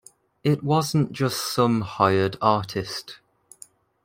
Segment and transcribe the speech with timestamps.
[0.43, 3.19] It wasn't just some hired artist.